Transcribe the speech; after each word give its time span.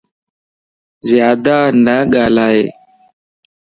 زيادا 1.07 1.59
نه 1.85 1.95
ڳالھائي 2.13 2.61